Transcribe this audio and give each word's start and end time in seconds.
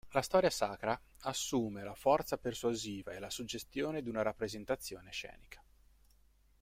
La 0.13 0.23
storia 0.23 0.49
sacra 0.49 0.99
assume 1.25 1.83
la 1.83 1.93
forza 1.93 2.39
persuasiva 2.39 3.11
e 3.11 3.19
la 3.19 3.29
suggestione 3.29 4.01
di 4.01 4.09
una 4.09 4.23
rappresentazione 4.23 5.11
scenica. 5.11 5.63